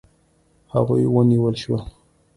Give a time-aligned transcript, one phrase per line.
[0.73, 1.81] هغوی ونیول شول.